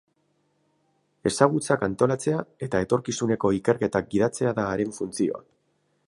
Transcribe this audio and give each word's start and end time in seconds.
Ezagutzak 1.31 1.83
antolatzea 1.87 2.39
eta 2.67 2.81
etorkizuneko 2.85 3.51
ikerketak 3.59 4.09
gidatzea 4.15 4.55
da 4.61 4.65
haren 4.71 4.95
funtzioa. 5.01 5.43